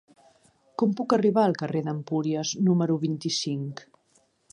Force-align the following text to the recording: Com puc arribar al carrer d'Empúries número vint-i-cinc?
Com 0.81 0.95
puc 0.99 1.13
arribar 1.17 1.43
al 1.49 1.53
carrer 1.59 1.83
d'Empúries 1.89 2.53
número 2.69 2.97
vint-i-cinc? 3.05 3.85